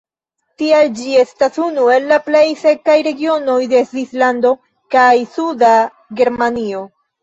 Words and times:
Tial 0.61 0.87
ĝi 0.99 1.13
estas 1.23 1.59
unu 1.65 1.83
el 1.97 2.09
la 2.13 2.19
plej 2.31 2.43
sekaj 2.63 2.97
regionoj 3.11 3.61
de 3.77 3.85
Svislando 3.93 4.57
kaj 4.99 5.09
suda 5.39 5.75
Germanio. 6.21 6.87